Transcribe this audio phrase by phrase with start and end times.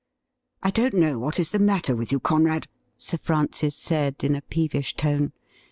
[0.63, 2.65] 'I don't know what is the matter with you, Conrad,'
[2.97, 5.31] Sir Francis said, in a peevish tone.